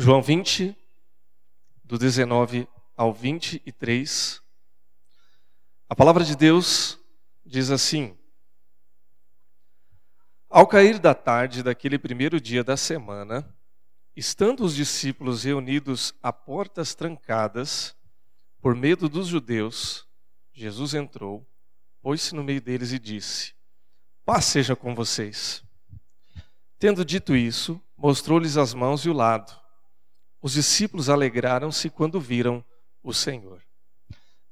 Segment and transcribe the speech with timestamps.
[0.00, 0.76] João 20,
[1.82, 4.40] do 19 ao 23.
[5.88, 7.00] A palavra de Deus
[7.44, 8.16] diz assim:
[10.48, 13.52] Ao cair da tarde daquele primeiro dia da semana,
[14.14, 17.96] estando os discípulos reunidos a portas trancadas,
[18.60, 20.06] por medo dos judeus,
[20.52, 21.44] Jesus entrou,
[22.00, 23.52] pôs-se no meio deles e disse:
[24.24, 25.64] Paz seja com vocês.
[26.78, 29.66] Tendo dito isso, mostrou-lhes as mãos e o lado.
[30.40, 32.64] Os discípulos alegraram-se quando viram
[33.02, 33.62] o Senhor.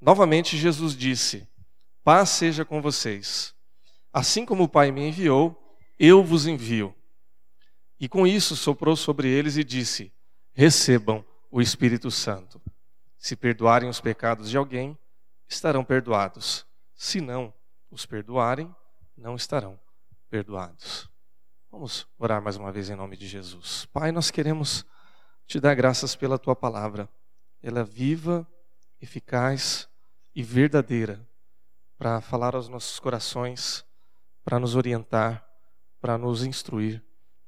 [0.00, 1.48] Novamente Jesus disse:
[2.02, 3.54] Paz seja com vocês.
[4.12, 6.94] Assim como o Pai me enviou, eu vos envio.
[7.98, 10.12] E com isso soprou sobre eles e disse:
[10.52, 12.60] Recebam o Espírito Santo.
[13.18, 14.98] Se perdoarem os pecados de alguém,
[15.48, 16.66] estarão perdoados.
[16.94, 17.52] Se não
[17.90, 18.74] os perdoarem,
[19.16, 19.78] não estarão
[20.28, 21.08] perdoados.
[21.70, 23.86] Vamos orar mais uma vez em nome de Jesus.
[23.92, 24.84] Pai, nós queremos
[25.46, 27.08] te dar graças pela tua palavra.
[27.62, 28.46] Ela é viva,
[29.00, 29.88] eficaz
[30.34, 31.26] e verdadeira
[31.96, 33.84] para falar aos nossos corações,
[34.44, 35.46] para nos orientar,
[36.00, 37.02] para nos instruir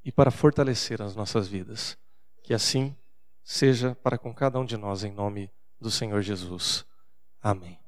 [0.05, 1.99] e para fortalecer as nossas vidas.
[2.43, 2.97] Que assim
[3.45, 6.85] seja para com cada um de nós, em nome do Senhor Jesus.
[7.43, 7.79] Amém.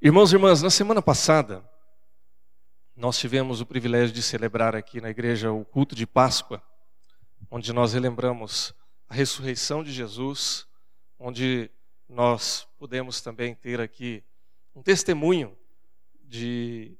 [0.00, 1.68] Irmãos e irmãs, na semana passada,
[2.96, 6.62] nós tivemos o privilégio de celebrar aqui na igreja o culto de Páscoa
[7.50, 8.74] onde nós relembramos
[9.08, 10.66] a ressurreição de Jesus,
[11.18, 11.70] onde
[12.08, 14.22] nós podemos também ter aqui
[14.74, 15.56] um testemunho
[16.22, 16.96] de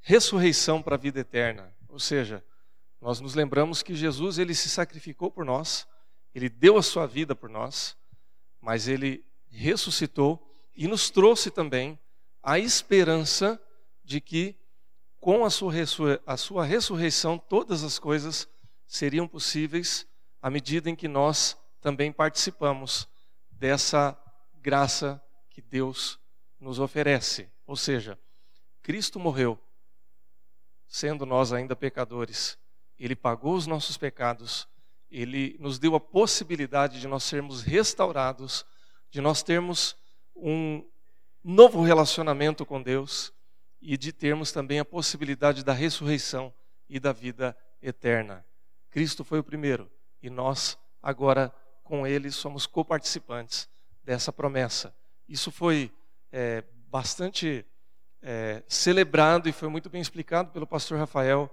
[0.00, 1.74] ressurreição para a vida eterna.
[1.88, 2.44] Ou seja,
[3.00, 5.86] nós nos lembramos que Jesus ele se sacrificou por nós,
[6.34, 7.96] ele deu a sua vida por nós,
[8.60, 10.44] mas ele ressuscitou
[10.76, 11.98] e nos trouxe também
[12.42, 13.60] a esperança
[14.04, 14.56] de que
[15.20, 15.72] com a sua,
[16.26, 18.48] a sua ressurreição todas as coisas
[18.88, 20.06] seriam possíveis
[20.40, 23.06] à medida em que nós também participamos
[23.50, 24.18] dessa
[24.54, 26.18] graça que Deus
[26.58, 27.48] nos oferece.
[27.66, 28.18] Ou seja,
[28.82, 29.58] Cristo morreu,
[30.88, 32.58] sendo nós ainda pecadores,
[32.98, 34.66] Ele pagou os nossos pecados,
[35.10, 38.64] Ele nos deu a possibilidade de nós sermos restaurados,
[39.10, 39.94] de nós termos
[40.34, 40.84] um
[41.44, 43.32] novo relacionamento com Deus
[43.80, 46.52] e de termos também a possibilidade da ressurreição
[46.88, 48.44] e da vida eterna.
[48.90, 49.90] Cristo foi o primeiro
[50.22, 51.54] e nós, agora,
[51.84, 53.68] com ele, somos coparticipantes
[54.02, 54.94] dessa promessa.
[55.28, 55.92] Isso foi
[56.32, 57.64] é, bastante
[58.22, 61.50] é, celebrado e foi muito bem explicado pelo pastor Rafael.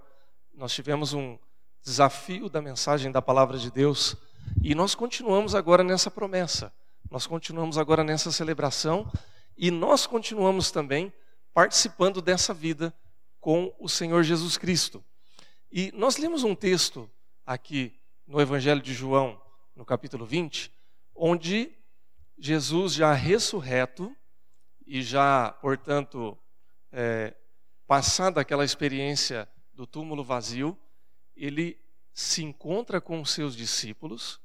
[0.54, 1.38] Nós tivemos um
[1.82, 4.16] desafio da mensagem da palavra de Deus
[4.62, 6.72] e nós continuamos agora nessa promessa.
[7.10, 9.10] Nós continuamos agora nessa celebração
[9.56, 11.12] e nós continuamos também
[11.54, 12.92] participando dessa vida
[13.40, 15.04] com o Senhor Jesus Cristo.
[15.70, 17.08] E nós lemos um texto
[17.46, 17.94] aqui
[18.26, 19.40] no Evangelho de João,
[19.76, 20.72] no capítulo 20,
[21.14, 21.72] onde
[22.36, 24.14] Jesus já ressurreto
[24.84, 26.36] e já, portanto,
[26.90, 27.34] é,
[27.86, 30.76] passada aquela experiência do túmulo vazio,
[31.36, 31.78] ele
[32.12, 34.40] se encontra com os seus discípulos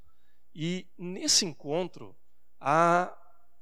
[0.53, 2.15] e nesse encontro
[2.59, 3.11] há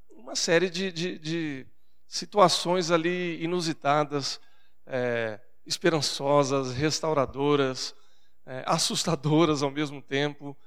[0.09, 1.67] uma série de, de, de
[2.07, 4.39] situações ali inusitadas,
[4.85, 7.95] é, esperançosas, restauradoras,
[8.49, 10.57] é, assustadoras ao mesmo tempo.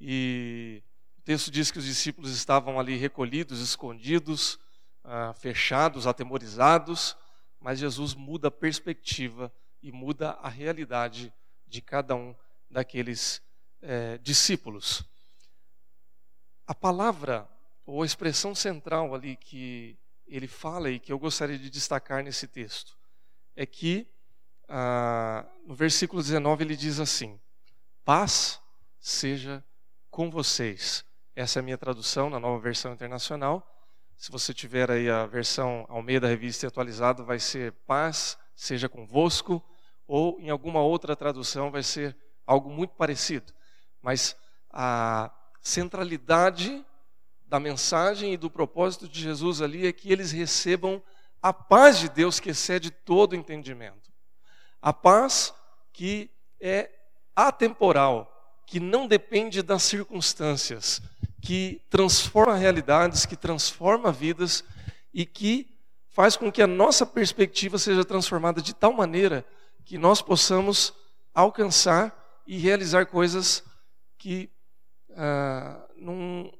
[0.00, 0.80] E
[1.18, 4.56] o texto diz que os discípulos estavam ali recolhidos, escondidos,
[5.02, 7.16] ah, fechados, atemorizados,
[7.58, 9.52] mas Jesus muda a perspectiva
[9.82, 11.34] e muda a realidade
[11.66, 12.36] de cada um
[12.70, 13.42] daqueles
[13.82, 15.04] é, discípulos.
[16.66, 17.50] A palavra
[17.84, 22.46] ou a expressão central ali que ele fala e que eu gostaria de destacar nesse
[22.46, 22.96] texto
[23.56, 24.08] é que
[24.68, 27.38] ah, no versículo 19 ele diz assim:
[28.04, 28.60] Paz
[28.98, 29.64] seja
[30.10, 31.04] com vocês.
[31.36, 33.70] Essa é a minha tradução na nova versão internacional.
[34.16, 39.62] Se você tiver aí a versão Almeida Revista atualizada, vai ser paz seja convosco,
[40.06, 43.52] ou em alguma outra tradução vai ser algo muito parecido.
[44.00, 44.36] Mas
[44.70, 46.84] a centralidade
[47.46, 51.02] da mensagem e do propósito de Jesus ali é que eles recebam
[51.42, 54.12] a paz de Deus que excede todo entendimento.
[54.84, 55.54] A paz
[55.94, 56.90] que é
[57.34, 58.30] atemporal,
[58.66, 61.00] que não depende das circunstâncias,
[61.40, 64.62] que transforma realidades, que transforma vidas
[65.10, 65.74] e que
[66.10, 69.42] faz com que a nossa perspectiva seja transformada de tal maneira
[69.86, 70.92] que nós possamos
[71.32, 73.64] alcançar e realizar coisas
[74.18, 74.50] que,
[75.16, 76.52] ah, num,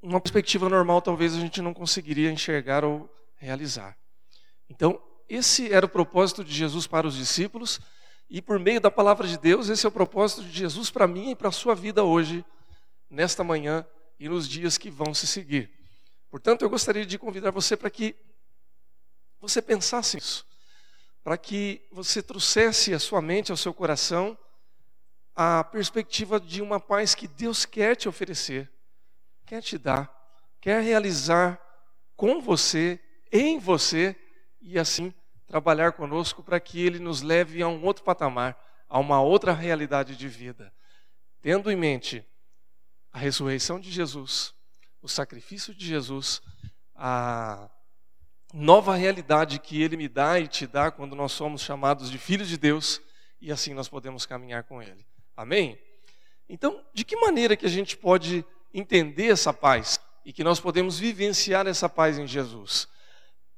[0.00, 3.94] numa perspectiva normal, talvez a gente não conseguiria enxergar ou realizar.
[4.70, 4.98] Então,
[5.28, 7.80] esse era o propósito de Jesus para os discípulos,
[8.30, 11.30] E por meio da palavra de Deus, esse é o propósito de Jesus para mim
[11.30, 12.44] e para a sua vida hoje,
[13.08, 13.86] nesta manhã
[14.20, 15.70] e nos dias que vão se seguir.
[16.30, 18.14] Portanto, eu gostaria de convidar você para que
[19.40, 20.46] você pensasse nisso,
[21.24, 24.36] para que você trouxesse à sua mente, ao seu coração,
[25.34, 28.70] a perspectiva de uma paz que Deus quer te oferecer,
[29.46, 30.12] quer te dar,
[30.60, 31.58] quer realizar
[32.14, 33.00] com você,
[33.32, 34.14] em você,
[34.60, 35.14] e assim
[35.48, 38.56] trabalhar conosco para que Ele nos leve a um outro patamar,
[38.88, 40.72] a uma outra realidade de vida.
[41.40, 42.24] Tendo em mente
[43.10, 44.54] a ressurreição de Jesus,
[45.00, 46.42] o sacrifício de Jesus,
[46.94, 47.70] a
[48.52, 52.48] nova realidade que Ele me dá e te dá quando nós somos chamados de filhos
[52.48, 53.00] de Deus,
[53.40, 55.06] e assim nós podemos caminhar com Ele.
[55.36, 55.78] Amém?
[56.48, 60.98] Então, de que maneira que a gente pode entender essa paz e que nós podemos
[60.98, 62.88] vivenciar essa paz em Jesus?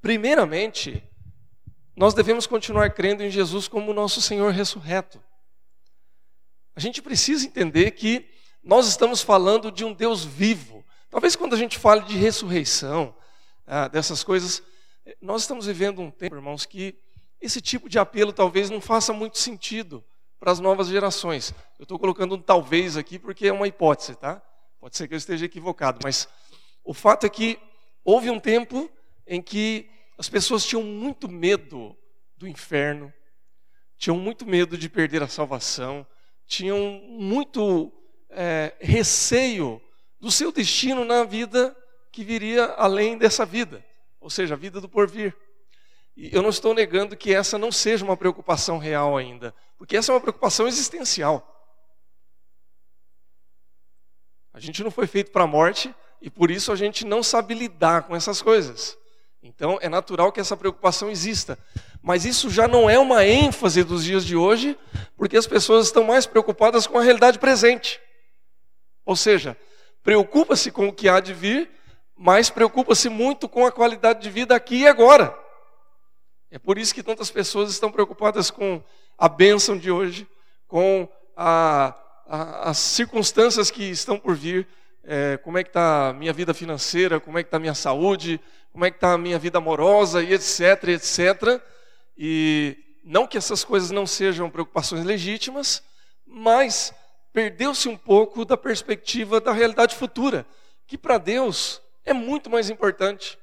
[0.01, 1.03] Primeiramente,
[2.01, 5.23] nós devemos continuar crendo em Jesus como nosso Senhor ressurreto.
[6.75, 8.27] A gente precisa entender que
[8.65, 10.83] nós estamos falando de um Deus vivo.
[11.11, 13.15] Talvez quando a gente fale de ressurreição,
[13.67, 14.63] ah, dessas coisas,
[15.21, 16.99] nós estamos vivendo um tempo, irmãos, que
[17.39, 20.03] esse tipo de apelo talvez não faça muito sentido
[20.39, 21.53] para as novas gerações.
[21.79, 24.41] Eu estou colocando um talvez aqui porque é uma hipótese, tá?
[24.81, 26.27] Pode ser que eu esteja equivocado, mas
[26.83, 27.59] o fato é que
[28.03, 28.91] houve um tempo
[29.27, 31.97] em que as pessoas tinham muito medo
[32.37, 33.11] do inferno,
[33.97, 36.07] tinham muito medo de perder a salvação,
[36.47, 36.79] tinham
[37.09, 37.91] muito
[38.29, 39.81] é, receio
[40.21, 41.75] do seu destino na vida
[42.13, 43.83] que viria além dessa vida,
[44.21, 45.35] ou seja, a vida do porvir.
[46.15, 50.13] E eu não estou negando que essa não seja uma preocupação real ainda, porque essa
[50.13, 51.47] é uma preocupação existencial.
[54.53, 57.55] A gente não foi feito para a morte e por isso a gente não sabe
[57.55, 59.00] lidar com essas coisas.
[59.43, 61.59] Então é natural que essa preocupação exista.
[62.03, 64.79] Mas isso já não é uma ênfase dos dias de hoje,
[65.17, 68.01] porque as pessoas estão mais preocupadas com a realidade presente.
[69.05, 69.57] Ou seja,
[70.03, 71.71] preocupa-se com o que há de vir,
[72.17, 75.37] mas preocupa-se muito com a qualidade de vida aqui e agora.
[76.51, 78.83] É por isso que tantas pessoas estão preocupadas com
[79.17, 80.29] a bênção de hoje,
[80.67, 81.95] com a,
[82.27, 84.67] a, as circunstâncias que estão por vir,
[85.13, 87.75] é, como é que está a minha vida financeira, como é que está a minha
[87.75, 88.41] saúde,
[88.71, 91.61] como é que está a minha vida amorosa e etc, etc.
[92.17, 95.83] E não que essas coisas não sejam preocupações legítimas,
[96.25, 96.95] mas
[97.33, 100.47] perdeu-se um pouco da perspectiva da realidade futura,
[100.87, 103.37] que para Deus é muito mais importante,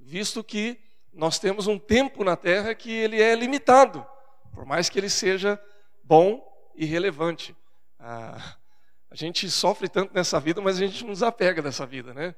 [0.00, 0.80] visto que
[1.12, 4.04] nós temos um tempo na Terra que ele é limitado,
[4.52, 5.62] por mais que ele seja
[6.02, 6.44] bom
[6.74, 7.56] e relevante.
[8.00, 8.56] Ah,
[9.10, 12.34] a gente sofre tanto nessa vida, mas a gente não desapega dessa vida, né?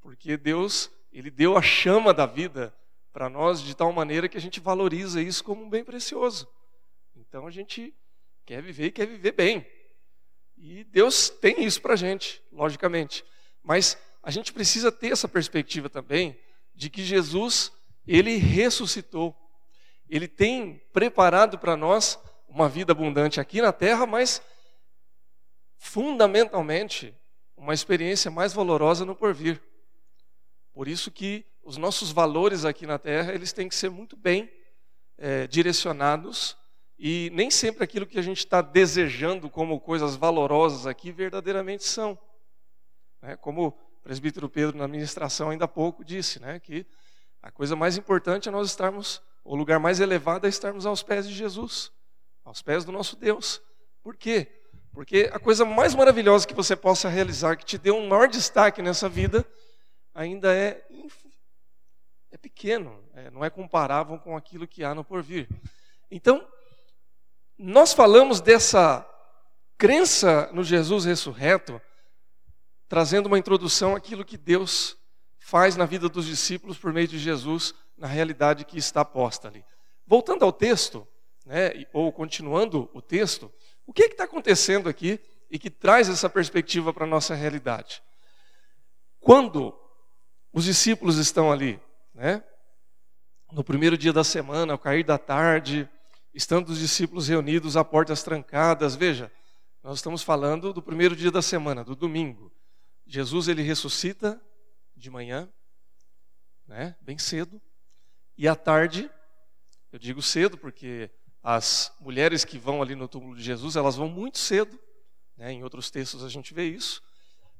[0.00, 2.74] Porque Deus, Ele deu a chama da vida
[3.12, 6.48] para nós de tal maneira que a gente valoriza isso como um bem precioso.
[7.16, 7.94] Então a gente
[8.44, 9.66] quer viver e quer viver bem.
[10.56, 13.24] E Deus tem isso para a gente, logicamente.
[13.62, 16.38] Mas a gente precisa ter essa perspectiva também
[16.74, 17.72] de que Jesus,
[18.06, 19.36] Ele ressuscitou.
[20.08, 22.18] Ele tem preparado para nós
[22.48, 24.42] uma vida abundante aqui na terra, mas
[25.82, 27.12] fundamentalmente
[27.56, 29.60] uma experiência mais valorosa no porvir.
[30.72, 34.48] Por isso que os nossos valores aqui na Terra eles têm que ser muito bem
[35.18, 36.56] é, direcionados
[36.96, 42.16] e nem sempre aquilo que a gente está desejando como coisas valorosas aqui verdadeiramente são.
[43.20, 43.34] Né?
[43.36, 43.72] Como o
[44.04, 46.60] presbítero Pedro na ministração ainda há pouco disse, né?
[46.60, 46.86] que
[47.42, 51.28] a coisa mais importante é nós estarmos, o lugar mais elevado é estarmos aos pés
[51.28, 51.90] de Jesus,
[52.44, 53.60] aos pés do nosso Deus.
[54.00, 54.61] Por quê?
[54.92, 58.82] Porque a coisa mais maravilhosa que você possa realizar, que te dê um maior destaque
[58.82, 59.44] nessa vida,
[60.14, 60.84] ainda é,
[62.30, 65.48] é pequeno, é, não é comparável com aquilo que há no porvir.
[66.10, 66.46] Então,
[67.56, 69.08] nós falamos dessa
[69.78, 71.80] crença no Jesus ressurreto,
[72.86, 74.98] trazendo uma introdução àquilo que Deus
[75.38, 79.64] faz na vida dos discípulos por meio de Jesus, na realidade que está posta ali.
[80.06, 81.06] Voltando ao texto,
[81.46, 83.50] né, ou continuando o texto,
[83.86, 85.20] o que é está acontecendo aqui
[85.50, 88.02] e que traz essa perspectiva para a nossa realidade?
[89.20, 89.78] Quando
[90.52, 91.80] os discípulos estão ali,
[92.14, 92.42] né?
[93.52, 95.88] No primeiro dia da semana, ao cair da tarde,
[96.32, 99.30] estando os discípulos reunidos a portas trancadas, veja,
[99.82, 102.52] nós estamos falando do primeiro dia da semana, do domingo.
[103.06, 104.40] Jesus ele ressuscita
[104.96, 105.48] de manhã,
[106.66, 106.96] né?
[107.00, 107.60] Bem cedo,
[108.36, 109.10] e à tarde,
[109.92, 111.10] eu digo cedo porque
[111.42, 114.78] as mulheres que vão ali no túmulo de Jesus, elas vão muito cedo,
[115.36, 115.52] né?
[115.52, 117.02] Em outros textos a gente vê isso,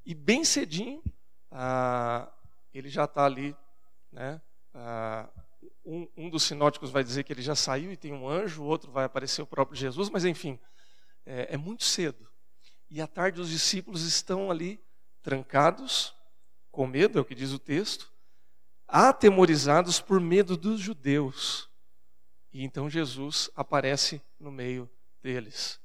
[0.05, 1.03] e bem cedinho,
[1.51, 2.33] ah,
[2.73, 3.57] ele já está ali,
[4.11, 4.41] né,
[4.75, 5.29] ah,
[5.85, 8.67] Um, um, dos sinóticos vai dizer que ele já saiu e tem um anjo, o
[8.67, 10.57] outro vai aparecer o próprio Jesus, mas enfim,
[11.27, 12.29] é, é muito cedo.
[12.89, 14.81] E à tarde os discípulos estão ali
[15.23, 16.15] trancados,
[16.71, 18.13] com medo, é o que diz o texto,
[18.87, 21.69] atemorizados por medo dos judeus.
[22.53, 24.89] E então Jesus aparece no meio
[25.23, 25.81] deles.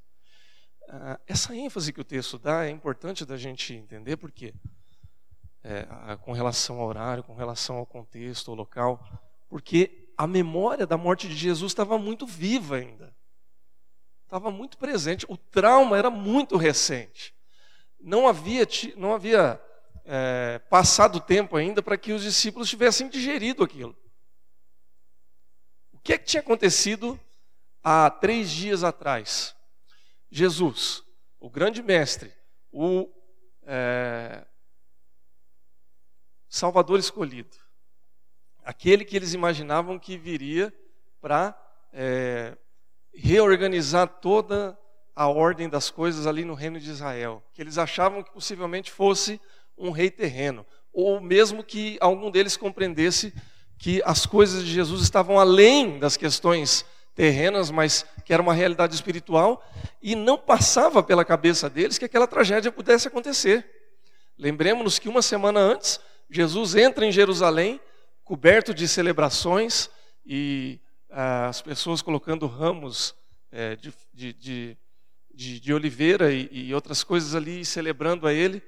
[0.90, 4.54] Ah, essa ênfase que o texto dá é importante da gente entender, porque
[5.64, 5.86] é,
[6.22, 9.06] com relação ao horário, com relação ao contexto, ao local,
[9.50, 13.16] porque a memória da morte de Jesus estava muito viva ainda.
[14.24, 15.26] Estava muito presente.
[15.30, 17.34] O trauma era muito recente.
[18.00, 19.62] Não havia, não havia
[20.06, 23.96] é, passado tempo ainda para que os discípulos tivessem digerido aquilo.
[26.08, 27.20] Que é que tinha acontecido
[27.84, 29.54] há três dias atrás?
[30.32, 31.04] Jesus,
[31.38, 32.32] o grande mestre,
[32.72, 33.10] o
[33.64, 34.48] é,
[36.48, 37.58] Salvador escolhido,
[38.64, 40.74] aquele que eles imaginavam que viria
[41.20, 41.54] para
[41.92, 42.58] é,
[43.14, 44.80] reorganizar toda
[45.14, 49.42] a ordem das coisas ali no reino de Israel, que eles achavam que possivelmente fosse
[49.78, 53.34] um rei terreno, ou mesmo que algum deles compreendesse
[53.78, 58.94] que as coisas de Jesus estavam além das questões terrenas, mas que era uma realidade
[58.94, 59.64] espiritual,
[60.02, 63.66] e não passava pela cabeça deles que aquela tragédia pudesse acontecer.
[64.38, 67.80] Lembremos-nos que uma semana antes, Jesus entra em Jerusalém,
[68.24, 69.90] coberto de celebrações,
[70.26, 70.80] e
[71.10, 73.16] ah, as pessoas colocando ramos
[73.52, 74.78] eh, de, de,
[75.34, 78.62] de, de, oliveira e, e outras coisas ali, celebrando a ele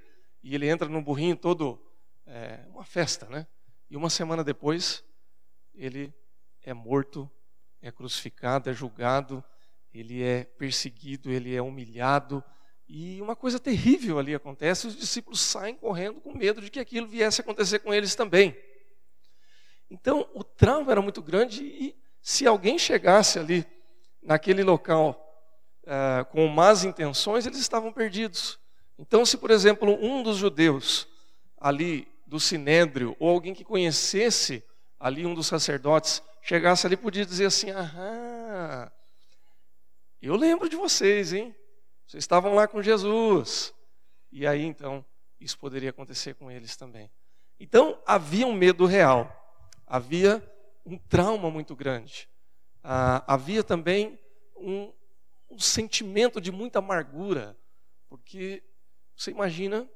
[0.43, 1.79] e ele entra num burrinho todo,
[2.25, 3.45] é, uma festa, né?
[3.89, 5.03] E uma semana depois,
[5.73, 6.13] ele
[6.63, 7.29] é morto,
[7.81, 9.43] é crucificado, é julgado,
[9.93, 12.43] ele é perseguido, ele é humilhado,
[12.87, 17.07] e uma coisa terrível ali acontece, os discípulos saem correndo com medo de que aquilo
[17.07, 18.57] viesse a acontecer com eles também.
[19.91, 23.65] Então, o trauma era muito grande e se alguém chegasse ali,
[24.21, 25.23] naquele local,
[25.83, 28.59] uh, com más intenções, eles estavam perdidos.
[28.97, 31.07] Então, se por exemplo um dos judeus
[31.57, 34.63] ali do sinédrio, ou alguém que conhecesse
[34.99, 38.89] ali um dos sacerdotes, chegasse ali podia dizer assim: aham,
[40.21, 41.55] eu lembro de vocês, hein?
[42.05, 43.73] Vocês estavam lá com Jesus.
[44.31, 45.03] E aí então
[45.39, 47.09] isso poderia acontecer com eles também.
[47.59, 49.35] Então havia um medo real,
[49.87, 50.43] havia
[50.85, 52.29] um trauma muito grande,
[52.83, 54.19] ah, havia também
[54.55, 54.93] um,
[55.49, 57.57] um sentimento de muita amargura,
[58.07, 58.63] porque
[59.15, 59.89] você imagina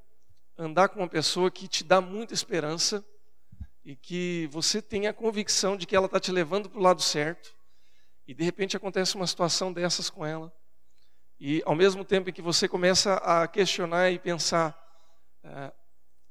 [0.57, 3.03] andar com uma pessoa que te dá muita esperança
[3.83, 7.01] e que você tem a convicção de que ela está te levando para o lado
[7.01, 7.53] certo
[8.27, 10.53] e de repente acontece uma situação dessas com ela
[11.39, 14.79] e ao mesmo tempo em que você começa a questionar e pensar
[15.43, 15.73] ah,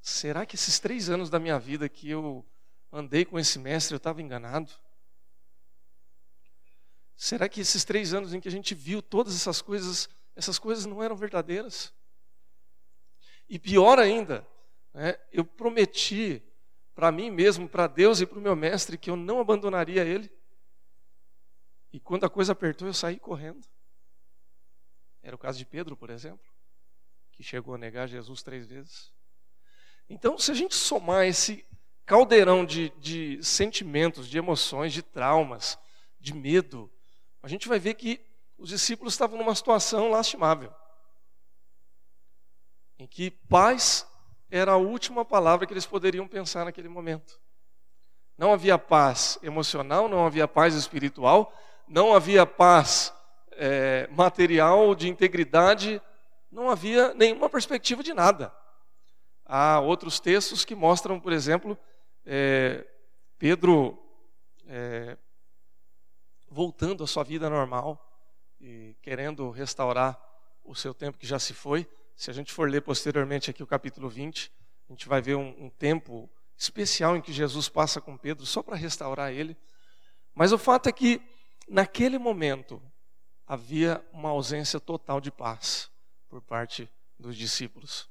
[0.01, 2.45] será que esses três anos da minha vida que eu
[2.91, 4.71] andei com esse mestre eu estava enganado?
[7.17, 10.87] Será que esses três anos em que a gente viu todas essas coisas, essas coisas
[10.87, 11.93] não eram verdadeiras?
[13.53, 14.49] E pior ainda,
[14.95, 16.43] né, eu prometi
[16.95, 20.33] para mim mesmo, para Deus e para o meu mestre, que eu não abandonaria ele.
[21.93, 23.61] E quando a coisa apertou, eu saí correndo.
[25.23, 26.51] Era o caso de Pedro, por exemplo,
[27.31, 29.13] que chegou a negar Jesus três vezes.
[30.09, 31.63] Então, se a gente somar esse
[32.07, 35.79] caldeirão de, de sentimentos, de emoções, de traumas,
[36.19, 36.91] de medo,
[37.43, 38.19] a gente vai ver que
[38.57, 40.75] os discípulos estavam numa situação lastimável
[43.03, 44.07] em que paz
[44.49, 47.41] era a última palavra que eles poderiam pensar naquele momento.
[48.39, 51.53] Não havia paz emocional, não havia paz espiritual,
[51.89, 53.13] não havia paz
[53.53, 56.01] é, material, de integridade,
[56.49, 58.55] não havia nenhuma perspectiva de nada.
[59.45, 61.77] Há outros textos que mostram, por exemplo,
[62.25, 62.87] é,
[63.37, 64.01] Pedro
[64.69, 65.19] é,
[66.49, 68.01] voltando à sua vida normal
[68.61, 70.17] e querendo restaurar
[70.63, 71.89] o seu tempo que já se foi.
[72.23, 74.53] Se a gente for ler posteriormente aqui o capítulo 20,
[74.89, 78.63] a gente vai ver um, um tempo especial em que Jesus passa com Pedro só
[78.63, 79.57] para restaurar ele.
[80.33, 81.21] Mas o fato é que,
[81.69, 82.81] naquele momento,
[83.45, 85.91] havia uma ausência total de paz
[86.29, 86.89] por parte
[87.19, 88.09] dos discípulos.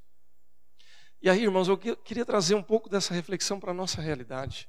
[1.21, 4.67] E aí, irmãos, eu queria trazer um pouco dessa reflexão para a nossa realidade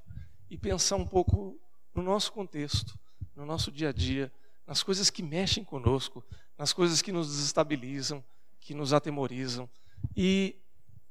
[0.48, 1.60] e pensar um pouco
[1.92, 2.96] no nosso contexto,
[3.34, 4.32] no nosso dia a dia,
[4.64, 6.24] nas coisas que mexem conosco,
[6.56, 8.24] nas coisas que nos desestabilizam,
[8.62, 9.68] que nos atemorizam
[10.16, 10.56] e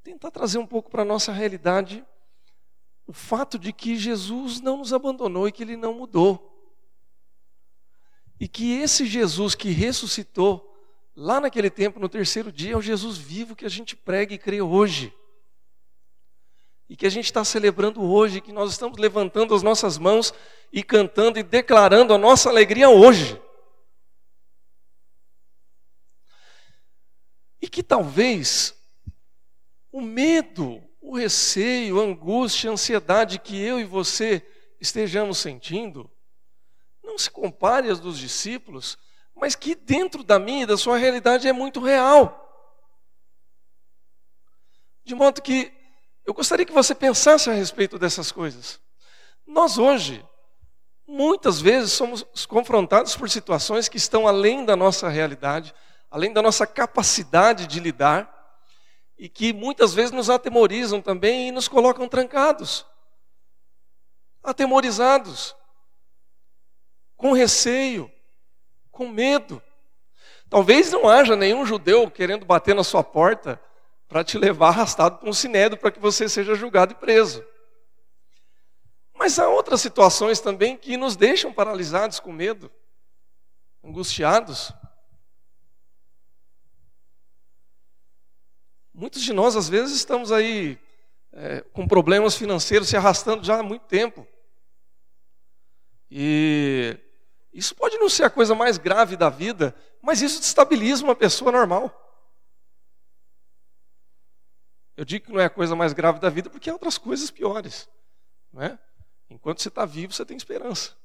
[0.01, 2.03] tentar trazer um pouco para a nossa realidade
[3.05, 6.47] o fato de que Jesus não nos abandonou e que ele não mudou.
[8.39, 10.73] E que esse Jesus que ressuscitou
[11.13, 14.37] lá naquele tempo, no terceiro dia, é o Jesus vivo que a gente prega e
[14.37, 15.13] crê hoje.
[16.89, 20.33] e que a gente está celebrando hoje, que nós estamos levantando as nossas mãos
[20.73, 23.41] e cantando e declarando a nossa alegria hoje.
[27.61, 28.75] E que talvez
[29.91, 34.45] o medo, o receio, a angústia, a ansiedade que eu e você
[34.79, 36.09] estejamos sentindo,
[37.03, 38.97] não se compare às dos discípulos,
[39.35, 42.37] mas que dentro da minha e da sua realidade é muito real.
[45.03, 45.71] De modo que
[46.25, 48.79] eu gostaria que você pensasse a respeito dessas coisas.
[49.45, 50.23] Nós hoje,
[51.07, 55.73] muitas vezes, somos confrontados por situações que estão além da nossa realidade,
[56.11, 58.29] além da nossa capacidade de lidar,
[59.17, 62.85] e que muitas vezes nos atemorizam também e nos colocam trancados,
[64.43, 65.55] atemorizados,
[67.15, 68.11] com receio,
[68.91, 69.61] com medo.
[70.49, 73.61] Talvez não haja nenhum judeu querendo bater na sua porta
[74.07, 77.45] para te levar arrastado para um sinédrio para que você seja julgado e preso.
[79.13, 82.71] Mas há outras situações também que nos deixam paralisados com medo,
[83.83, 84.73] angustiados.
[89.01, 90.77] Muitos de nós, às vezes, estamos aí
[91.31, 94.27] é, com problemas financeiros se arrastando já há muito tempo.
[96.07, 96.99] E
[97.51, 101.51] isso pode não ser a coisa mais grave da vida, mas isso destabiliza uma pessoa
[101.51, 101.91] normal.
[104.95, 107.31] Eu digo que não é a coisa mais grave da vida porque há outras coisas
[107.31, 107.89] piores.
[108.53, 108.77] Né?
[109.31, 110.95] Enquanto você está vivo, você tem esperança.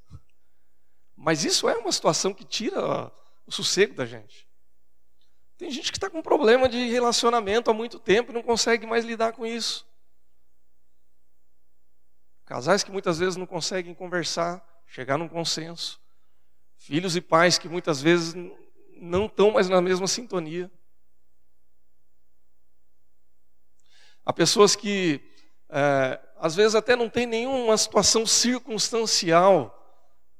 [1.17, 3.11] Mas isso é uma situação que tira
[3.47, 4.46] o sossego da gente.
[5.57, 9.05] Tem gente que está com problema de relacionamento há muito tempo e não consegue mais
[9.05, 9.87] lidar com isso.
[12.45, 16.01] Casais que muitas vezes não conseguem conversar, chegar num consenso.
[16.77, 18.35] Filhos e pais que muitas vezes
[18.99, 20.71] não estão mais na mesma sintonia.
[24.25, 25.21] Há pessoas que,
[25.71, 29.73] é, às vezes, até não tem nenhuma situação circunstancial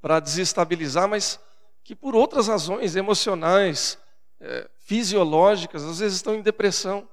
[0.01, 1.41] para desestabilizar, mas
[1.83, 3.99] que, por outras razões emocionais,
[4.47, 7.09] é, fisiológicas, às vezes estão em depressão.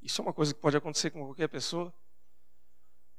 [0.00, 1.92] Isso é uma coisa que pode acontecer com qualquer pessoa.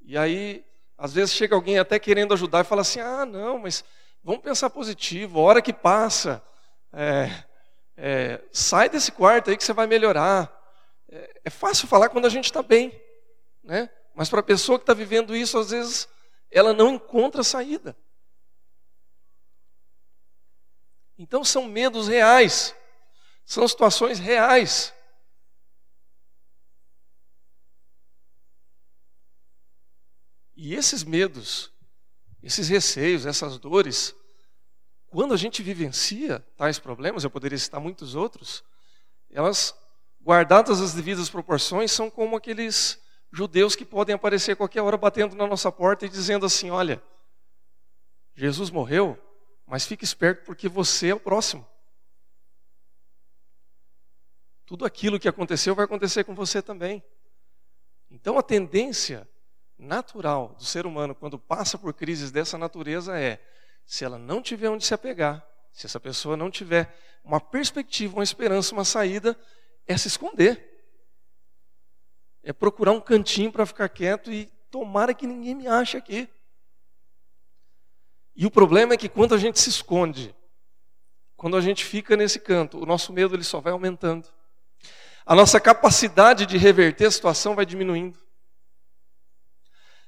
[0.02, 0.66] E aí,
[0.98, 3.84] às vezes, chega alguém até querendo ajudar e fala assim: ah, não, mas
[4.24, 6.44] vamos pensar positivo, a hora que passa,
[6.92, 7.30] é,
[7.96, 10.52] é, sai desse quarto aí que você vai melhorar.
[11.08, 13.00] É, é fácil falar quando a gente está bem,
[13.64, 13.90] né?
[14.16, 16.10] Mas para a pessoa que está vivendo isso, às vezes,
[16.50, 17.96] ela não encontra saída.
[21.18, 22.76] Então são medos reais,
[23.48, 24.94] são situações reais.
[30.54, 31.72] E esses medos,
[32.44, 34.14] esses receios, essas dores,
[35.06, 38.66] quando a gente vivencia tais problemas, eu poderia citar muitos outros,
[39.32, 39.74] elas
[40.22, 45.48] guardadas as devidas proporções, são como aqueles judeus que podem aparecer qualquer hora batendo na
[45.48, 47.02] nossa porta e dizendo assim: Olha,
[48.36, 49.18] Jesus morreu,
[49.66, 51.66] mas fique esperto porque você é o próximo.
[54.68, 57.02] Tudo aquilo que aconteceu vai acontecer com você também.
[58.12, 59.26] Então a tendência
[59.80, 63.42] natural do ser humano quando passa por crises dessa natureza é:
[63.86, 68.24] se ela não tiver onde se apegar, se essa pessoa não tiver uma perspectiva, uma
[68.26, 69.40] esperança, uma saída,
[69.88, 70.62] é se esconder.
[72.44, 76.28] É procurar um cantinho para ficar quieto e tomara que ninguém me ache aqui.
[78.36, 80.36] E o problema é que quando a gente se esconde,
[81.38, 84.28] quando a gente fica nesse canto, o nosso medo ele só vai aumentando.
[85.28, 88.18] A nossa capacidade de reverter a situação vai diminuindo.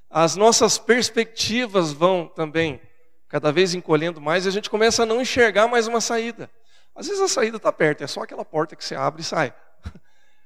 [0.09, 2.81] As nossas perspectivas vão também
[3.27, 6.49] cada vez encolhendo mais e a gente começa a não enxergar mais uma saída.
[6.95, 9.53] Às vezes a saída está perto, é só aquela porta que você abre e sai.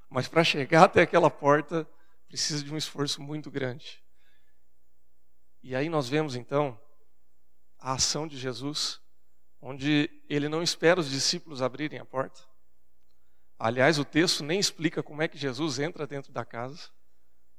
[0.09, 1.87] Mas para chegar até aquela porta,
[2.27, 4.03] precisa de um esforço muito grande.
[5.61, 6.79] E aí nós vemos então
[7.77, 8.99] a ação de Jesus,
[9.61, 12.41] onde ele não espera os discípulos abrirem a porta.
[13.63, 16.89] Aliás, o texto nem explica como é que Jesus entra dentro da casa.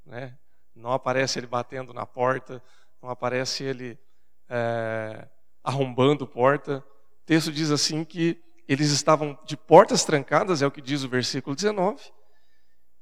[0.04, 0.38] Né?
[0.74, 2.62] Não aparece ele batendo na porta,
[3.00, 3.98] não aparece ele
[4.46, 5.26] é,
[5.62, 6.84] arrombando porta.
[7.22, 8.38] O texto diz assim que
[8.68, 12.12] eles estavam de portas trancadas, é o que diz o versículo 19.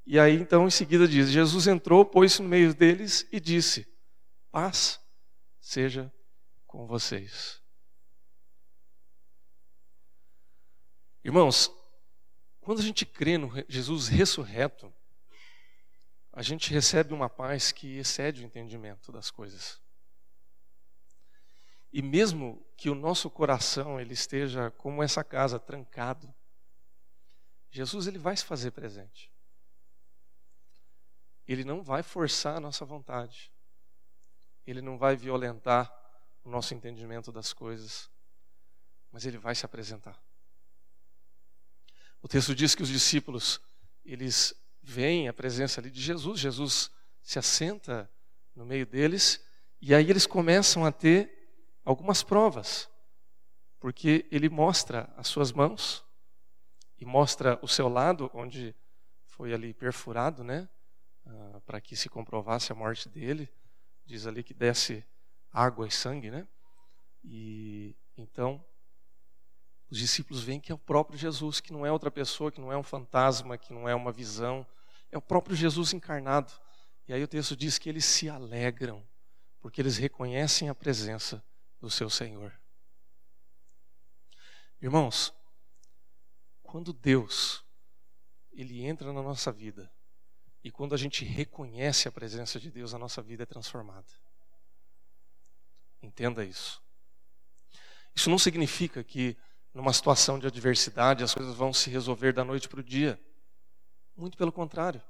[0.07, 3.85] E aí então em seguida diz: Jesus entrou, pôs-se no meio deles e disse:
[4.49, 5.01] Paz
[5.61, 6.13] seja
[6.69, 7.61] com vocês.
[11.25, 11.82] Irmãos,
[12.63, 14.93] quando a gente crê no Jesus ressurreto,
[16.33, 19.83] a gente recebe uma paz que excede o entendimento das coisas.
[21.93, 26.33] E mesmo que o nosso coração ele esteja como essa casa trancado,
[27.69, 29.31] Jesus ele vai se fazer presente.
[31.47, 33.53] ele não vai forçar a nossa vontade.
[34.65, 35.93] Ele não vai violentar
[36.45, 38.09] o nosso entendimento das coisas,
[39.11, 40.19] mas ele vai se apresentar.
[42.23, 43.61] O texto diz que os discípulos,
[44.05, 48.09] eles veem a presença ali de Jesus, Jesus se assenta
[48.55, 49.45] no meio deles,
[49.81, 51.31] e aí eles começam a ter
[51.85, 52.89] algumas provas,
[53.81, 56.05] porque ele mostra as suas mãos
[56.97, 58.75] e mostra o seu lado, onde
[59.27, 60.69] foi ali perfurado, né,
[61.27, 63.53] uh, para que se comprovasse a morte dele.
[64.07, 65.05] Diz ali que desce
[65.51, 66.47] água e sangue, né?
[67.25, 68.65] E então
[69.93, 72.73] os discípulos veem que é o próprio Jesus, que não é outra pessoa, que não
[72.73, 74.67] é um fantasma, que não é uma visão,
[75.11, 76.51] é o próprio Jesus encarnado.
[77.07, 79.07] E aí o texto diz que eles se alegram,
[79.61, 81.45] porque eles reconhecem a presença
[81.79, 82.59] do seu Senhor.
[84.81, 85.31] Irmãos,
[86.63, 87.63] quando Deus
[88.51, 89.93] ele entra na nossa vida
[90.65, 94.09] e quando a gente reconhece a presença de Deus, a nossa vida é transformada.
[96.01, 96.83] Entenda isso.
[98.15, 99.37] Isso não significa que
[99.75, 103.19] numa situação de adversidade as coisas vão se resolver da noite para o dia.
[104.17, 105.01] Muito pelo contrário.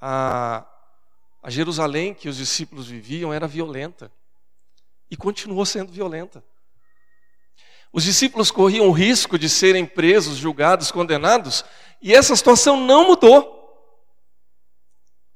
[0.00, 0.66] A,
[1.42, 4.10] a Jerusalém que os discípulos viviam era violenta
[5.10, 6.44] e continuou sendo violenta.
[7.92, 11.64] Os discípulos corriam o risco de serem presos, julgados, condenados,
[12.02, 13.54] e essa situação não mudou.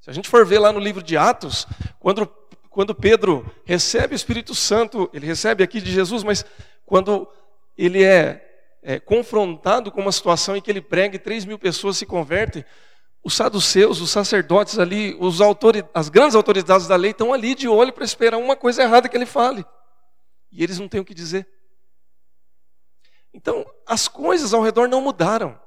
[0.01, 1.66] Se a gente for ver lá no livro de Atos,
[2.01, 2.27] quando,
[2.68, 6.44] quando Pedro recebe o Espírito Santo, ele recebe aqui de Jesus, mas
[6.85, 7.29] quando
[7.78, 8.44] ele é,
[8.82, 12.64] é confrontado com uma situação em que ele prega e 3 mil pessoas se convertem,
[13.22, 15.38] os saduceus, os sacerdotes ali, os
[15.94, 19.16] as grandes autoridades da lei estão ali de olho para esperar uma coisa errada que
[19.16, 19.64] ele fale.
[20.50, 21.46] E eles não têm o que dizer.
[23.32, 25.60] Então, as coisas ao redor não mudaram,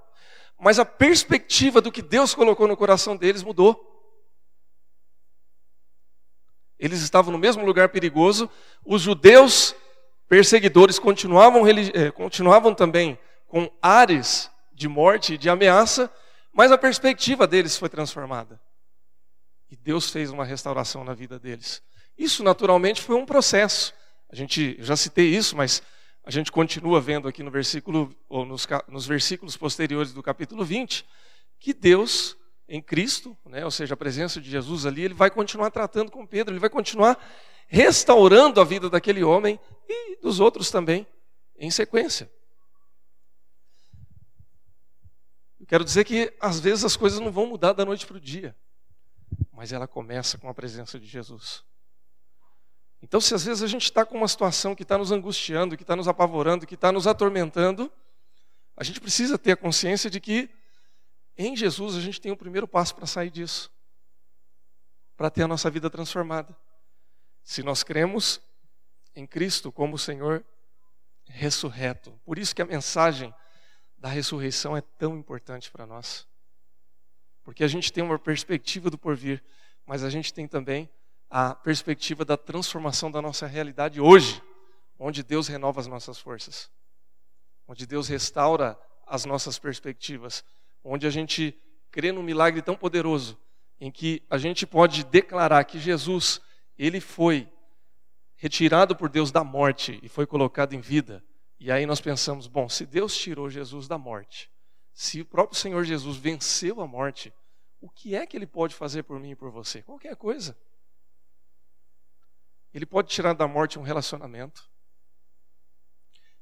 [0.60, 3.88] mas a perspectiva do que Deus colocou no coração deles mudou.
[6.80, 8.50] Eles estavam no mesmo lugar perigoso,
[8.84, 9.76] os judeus
[10.32, 16.10] perseguidores continuavam, eh, continuavam também com ares de morte e de ameaça,
[16.54, 18.58] mas a perspectiva deles foi transformada.
[19.70, 21.84] E Deus fez uma restauração na vida deles.
[22.18, 23.94] Isso naturalmente foi um processo.
[24.32, 25.84] A gente já citei isso, mas
[26.24, 31.06] a gente continua vendo aqui no versículo ou nos, nos versículos posteriores do capítulo 20
[31.60, 32.38] que Deus
[32.70, 36.26] em Cristo, né, ou seja, a presença de Jesus ali, ele vai continuar tratando com
[36.26, 37.20] Pedro, ele vai continuar
[37.72, 39.58] restaurando a vida daquele homem
[39.88, 41.08] e dos outros também
[41.58, 42.30] em sequência.
[45.66, 48.54] Quero dizer que às vezes as coisas não vão mudar da noite para o dia,
[49.54, 51.64] mas ela começa com a presença de Jesus.
[53.02, 55.84] Então, se às vezes a gente está com uma situação que está nos angustiando, que
[55.84, 57.90] está nos apavorando, que está nos atormentando,
[58.76, 60.50] a gente precisa ter a consciência de que
[61.38, 63.72] em Jesus a gente tem o primeiro passo para sair disso,
[65.16, 66.54] para ter a nossa vida transformada.
[67.52, 68.40] Se nós cremos
[69.14, 70.42] em Cristo como Senhor
[71.26, 72.18] ressurreto.
[72.24, 73.34] Por isso que a mensagem
[73.98, 76.26] da ressurreição é tão importante para nós.
[77.44, 79.44] Porque a gente tem uma perspectiva do porvir,
[79.86, 80.90] mas a gente tem também
[81.30, 84.42] a perspectiva da transformação da nossa realidade hoje,
[84.98, 86.72] onde Deus renova as nossas forças,
[87.68, 90.42] onde Deus restaura as nossas perspectivas,
[90.82, 91.54] onde a gente
[91.92, 93.38] crê num milagre tão poderoso,
[93.78, 96.40] em que a gente pode declarar que Jesus,
[96.86, 97.52] ele foi
[98.36, 101.24] retirado por Deus da morte e foi colocado em vida
[101.64, 104.52] e aí nós pensamos, bom, se Deus tirou Jesus da morte,
[104.92, 107.32] se o próprio Senhor Jesus venceu a morte,
[107.80, 109.84] o que é que ele pode fazer por mim e por você?
[109.84, 110.58] Qualquer coisa.
[112.74, 114.68] Ele pode tirar da morte um relacionamento.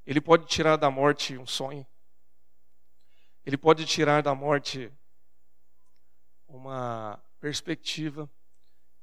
[0.05, 1.85] Ele pode tirar da morte um sonho.
[3.45, 4.89] Ele pode tirar da morte
[6.47, 8.31] uma perspectiva.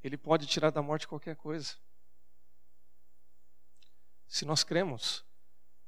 [0.06, 1.74] Ele pode tirar da morte qualquer coisa.
[4.28, 5.24] Se nós cremos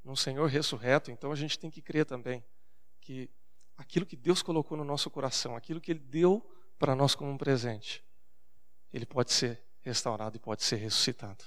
[0.02, 2.44] num Senhor ressurreto, então a gente tem que crer também
[3.00, 3.31] que
[3.76, 6.44] aquilo que Deus colocou no nosso coração, aquilo que Ele deu
[6.78, 8.04] para nós como um presente,
[8.92, 11.44] Ele pode ser restaurado e pode ser ressuscitado.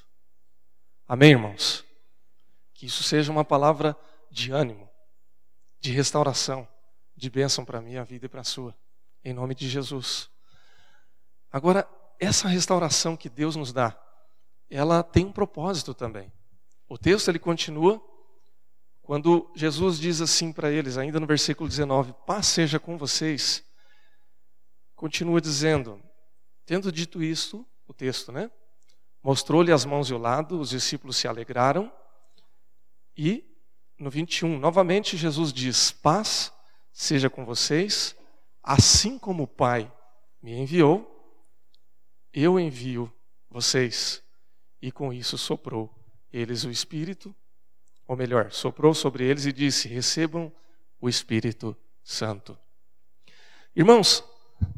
[1.08, 1.84] Amém, irmãos?
[2.74, 3.98] Que isso seja uma palavra
[4.30, 4.90] de ânimo,
[5.80, 6.68] de restauração,
[7.16, 8.76] de bênção para a minha vida e para a sua,
[9.24, 10.30] em nome de Jesus.
[11.52, 11.88] Agora,
[12.22, 14.00] essa restauração que Deus nos dá,
[14.70, 16.32] ela tem um propósito também.
[16.88, 18.00] O texto ele continua
[19.02, 23.66] quando Jesus diz assim para eles, ainda no versículo 19: Paz seja com vocês,
[24.96, 26.00] continua dizendo:
[26.66, 28.52] Tendo dito isto, o texto, né?
[29.24, 31.92] Mostrou-lhe as mãos e o lado, os discípulos se alegraram.
[33.18, 33.44] E
[33.98, 36.54] no 21, novamente Jesus diz: Paz
[36.94, 38.16] seja com vocês,
[38.62, 39.92] assim como o Pai
[40.42, 41.11] me enviou,
[42.34, 43.12] eu envio
[43.50, 44.24] vocês.
[44.82, 45.94] E com isso soprou
[46.32, 47.36] eles o Espírito,
[48.08, 50.52] ou melhor, soprou sobre eles e disse: recebam
[51.00, 52.58] o Espírito Santo.
[53.76, 54.24] Irmãos,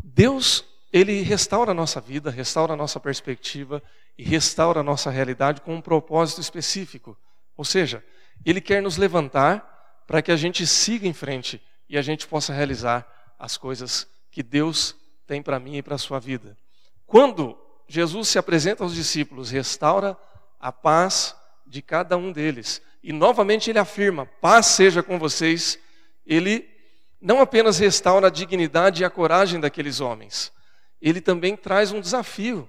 [0.04, 3.82] Deus, Ele restaura a nossa vida, restaura a nossa perspectiva
[4.18, 7.18] e restaura a nossa realidade com um propósito específico.
[7.56, 8.04] Ou seja,
[8.46, 12.54] Ele quer nos levantar para que a gente siga em frente e a gente possa
[12.54, 13.08] realizar
[13.40, 16.58] as coisas que Deus tem para mim e para a sua vida.
[17.14, 17.56] Quando
[17.88, 20.18] Jesus se apresenta aos discípulos, restaura
[20.60, 22.82] a paz de cada um deles.
[23.04, 25.78] E novamente ele afirma: paz seja com vocês.
[26.26, 26.68] Ele
[27.22, 30.52] não apenas restaura a dignidade e a coragem daqueles homens,
[31.00, 32.68] ele também traz um desafio,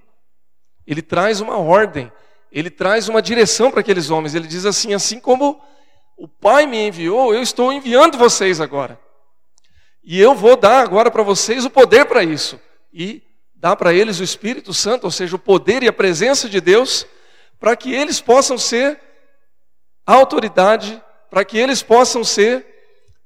[0.86, 2.12] ele traz uma ordem,
[2.52, 4.34] ele traz uma direção para aqueles homens.
[4.34, 5.58] Ele diz assim: assim como
[6.18, 9.00] o Pai me enviou, eu estou enviando vocês agora.
[10.04, 12.60] E eu vou dar agora para vocês o poder para isso.
[12.92, 13.23] E
[13.64, 17.06] dá para eles o Espírito Santo, ou seja, o poder e a presença de Deus,
[17.58, 19.00] para que eles possam ser
[20.06, 22.66] a autoridade, para que eles possam ser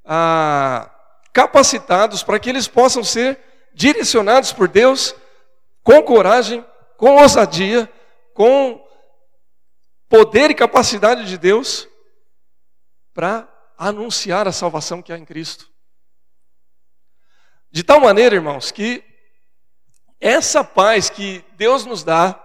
[0.04, 0.88] ah,
[1.32, 3.36] capacitados, para que eles possam ser
[3.74, 5.12] direcionados por Deus
[5.82, 6.64] com coragem,
[6.96, 7.92] com ousadia,
[8.32, 8.80] com
[10.08, 11.88] poder e capacidade de Deus
[13.12, 15.68] para anunciar a salvação que há em Cristo.
[17.72, 19.07] De tal maneira, irmãos, que
[20.20, 22.38] essa paz que Deus nos dá,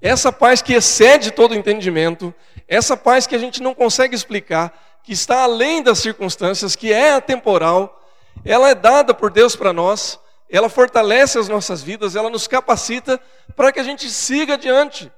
[0.00, 2.34] essa paz que excede todo entendimento,
[2.66, 7.14] essa paz que a gente não consegue explicar, que está além das circunstâncias, que é
[7.14, 8.00] atemporal,
[8.44, 10.18] ela é dada por Deus para nós,
[10.48, 13.20] ela fortalece as nossas vidas, ela nos capacita
[13.54, 15.12] para que a gente siga adiante.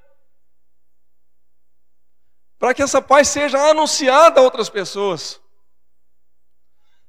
[2.59, 5.41] Para que essa paz seja anunciada a outras pessoas.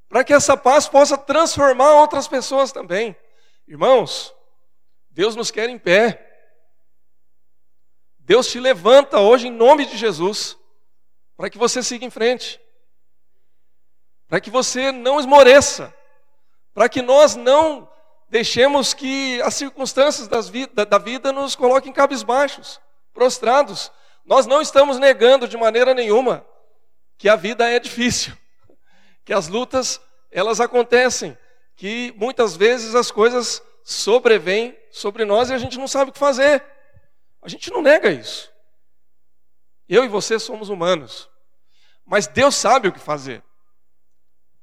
[0.08, 3.16] Para que essa paz possa transformar outras pessoas também.
[3.68, 4.34] Irmãos,
[5.14, 6.30] Deus nos quer em pé.
[8.18, 10.58] Deus te levanta hoje em nome de Jesus,
[11.38, 12.60] para que você siga em frente,
[14.28, 15.94] para que você não esmoreça,
[16.74, 17.88] para que nós não
[18.28, 22.82] deixemos que as circunstâncias da vida nos coloquem cabisbaixos,
[23.14, 23.92] prostrados.
[24.26, 26.44] Nós não estamos negando de maneira nenhuma
[27.18, 28.36] que a vida é difícil,
[29.24, 31.38] que as lutas elas acontecem,
[31.76, 36.20] que muitas vezes as coisas sobrevêm sobre nós e a gente não sabe o que
[36.20, 36.64] fazer.
[37.42, 38.52] A gente não nega isso.
[39.88, 41.30] Eu e você somos humanos.
[42.06, 43.44] Mas Deus sabe o que fazer.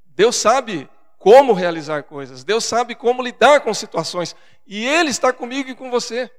[0.07, 2.43] Deus sabe como realizar coisas.
[2.43, 4.35] Deus sabe como lidar com situações.
[4.67, 6.31] E Ele está comigo e com você.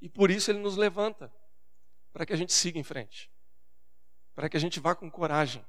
[0.00, 1.32] E por isso Ele nos levanta
[2.12, 3.30] para que a gente siga em frente.
[4.34, 5.64] Para que a gente vá com coragem.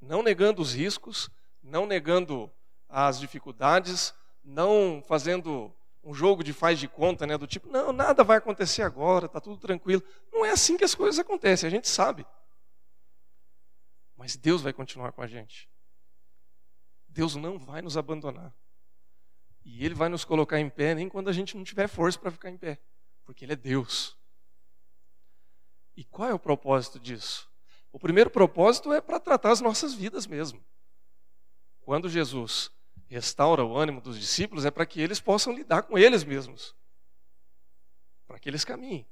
[0.00, 1.30] Não negando os riscos,
[1.62, 2.52] não negando
[2.88, 4.12] as dificuldades,
[4.44, 5.72] não fazendo
[6.04, 9.40] um jogo de faz de conta, né, do tipo, não, nada vai acontecer agora, está
[9.40, 10.02] tudo tranquilo.
[10.32, 12.26] Não é assim que as coisas acontecem, a gente sabe.
[14.16, 15.70] Mas Deus vai continuar com a gente.
[17.08, 18.52] Deus não vai nos abandonar.
[19.64, 22.30] E Ele vai nos colocar em pé nem quando a gente não tiver força para
[22.30, 22.80] ficar em pé,
[23.24, 24.16] porque Ele é Deus.
[25.96, 27.48] E qual é o propósito disso?
[27.92, 30.64] O primeiro propósito é para tratar as nossas vidas mesmo.
[31.82, 32.70] Quando Jesus
[33.12, 36.74] restaura o ânimo dos discípulos é para que eles possam lidar com eles mesmos,
[38.26, 39.06] para que eles caminhem.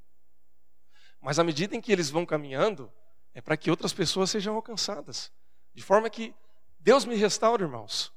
[1.21, 2.91] Mas à medida em que eles vão caminhando,
[3.31, 5.31] é para que outras pessoas sejam alcançadas.
[5.71, 6.33] De forma que
[6.79, 8.11] Deus me restaura, irmãos.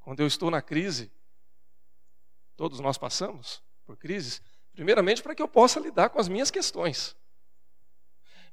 [0.00, 1.12] Quando eu estou na crise,
[2.56, 4.40] todos nós passamos por crises,
[4.72, 7.14] primeiramente para que eu possa lidar com as minhas questões.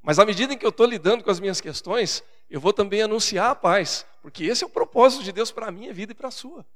[0.02, 3.02] Mas à medida em que eu estou lidando com as minhas questões, eu vou também
[3.02, 6.16] anunciar a paz, porque esse é o propósito de Deus para a minha vida e
[6.16, 6.68] para a sua.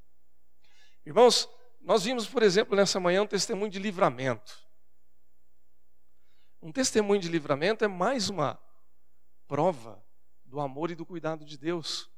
[1.06, 1.50] Irmãos,
[1.82, 4.58] nós vimos, por exemplo, nessa manhã um testemunho de livramento.
[6.62, 8.58] Um testemunho de livramento é mais uma
[9.50, 10.02] prova
[10.46, 12.10] do amor e do cuidado de Deus.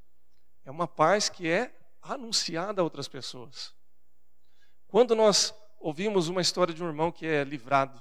[0.63, 3.73] É uma paz que é anunciada a outras pessoas.
[4.87, 7.99] Quando nós ouvimos uma história de um irmão que é livrado,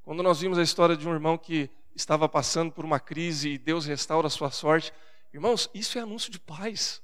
[0.00, 3.58] quando nós vimos a história de um irmão que estava passando por uma crise e
[3.58, 4.90] Deus restaura a sua sorte.
[5.36, 7.02] Irmãos, isso é anúncio de paz.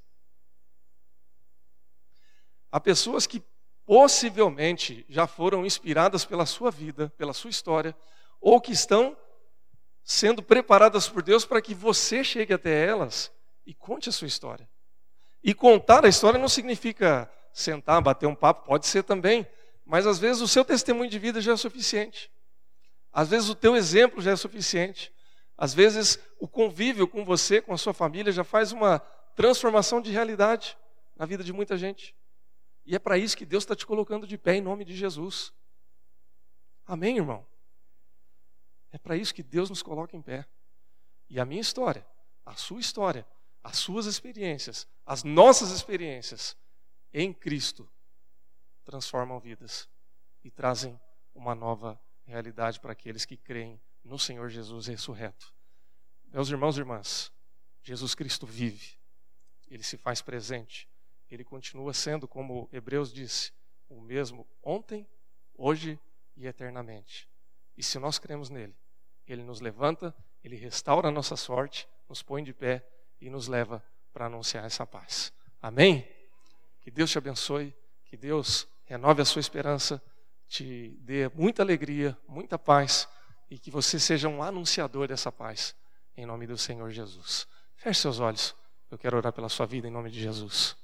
[2.71, 3.43] Há pessoas que
[3.85, 7.95] possivelmente já foram inspiradas pela sua vida, pela sua história,
[8.41, 9.15] ou que estão
[10.03, 13.31] sendo preparadas por Deus para que você chegue até elas
[13.67, 14.67] e conte a sua história.
[15.45, 19.47] E contar a história não significa sentar, bater um papo, pode ser também,
[19.85, 22.33] mas às vezes o seu testemunho de vida já é suficiente.
[23.13, 25.13] Às vezes o teu exemplo já é suficiente.
[25.63, 28.99] Às vezes o convívio com você, com a sua família, já faz uma
[29.37, 30.77] transformação de realidade
[31.15, 32.17] na vida de muita gente.
[32.85, 35.53] E é para isso que Deus está te colocando de pé em nome de Jesus.
[36.85, 37.47] Amém, irmão?
[38.91, 40.49] É para isso que Deus nos coloca em pé.
[41.31, 42.05] E a minha história,
[42.45, 43.25] a sua história,
[43.63, 46.57] as suas experiências, as nossas experiências
[47.15, 47.89] em Cristo
[48.83, 49.89] transformam vidas
[50.43, 51.01] e trazem
[51.33, 55.53] uma nova realidade para aqueles que creem no Senhor Jesus ressurreto.
[56.33, 57.33] Meus irmãos e irmãs,
[57.83, 58.99] Jesus Cristo vive,
[59.69, 60.89] ele se faz presente,
[61.31, 63.53] ele continua sendo, como Hebreus disse,
[63.89, 65.09] o mesmo ontem,
[65.55, 65.99] hoje
[66.37, 67.29] e eternamente.
[67.77, 68.77] E se nós cremos nele,
[69.27, 72.87] ele nos levanta, ele restaura a nossa sorte, nos põe de pé
[73.21, 75.33] e nos leva para anunciar essa paz.
[75.61, 76.07] Amém?
[76.81, 80.03] Que Deus te abençoe, que Deus renove a sua esperança,
[80.49, 83.09] te dê muita alegria, muita paz
[83.53, 85.77] e que você seja um anunciador dessa paz,
[86.17, 87.47] em nome do Senhor Jesus.
[87.77, 88.57] Feche seus olhos,
[88.91, 90.75] eu quero orar pela sua vida em nome de Jesus.